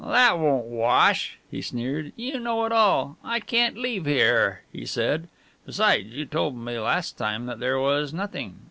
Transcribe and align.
"That 0.03 0.39
won't 0.39 0.65
wash," 0.65 1.37
he 1.51 1.61
sneered 1.61 2.11
"you 2.15 2.39
know 2.39 2.65
it 2.65 2.71
all. 2.71 3.17
I 3.23 3.39
can't 3.39 3.77
leave 3.77 4.07
here," 4.07 4.63
he 4.71 4.83
said; 4.83 5.27
"besides, 5.63 6.07
you 6.09 6.25
told 6.25 6.57
me 6.57 6.79
last 6.79 7.19
time 7.19 7.45
that 7.45 7.59
there 7.59 7.77
was 7.79 8.11
nothing. 8.11 8.59